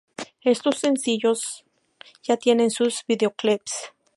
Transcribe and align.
Estos 0.43 0.77
sencillos 0.79 1.63
ya 2.23 2.35
tienen 2.35 2.71
sus 2.71 3.05
videoclips. 3.07 3.93